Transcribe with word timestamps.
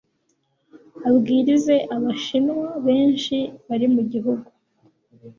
abwirize 1.09 1.75
abashinwa 1.95 2.69
benshi 2.87 3.37
bari 3.67 3.87
mu 3.93 4.01
gihugu 4.11 4.47